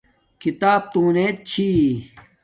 [0.41, 1.69] کھتاپ تونیت چھی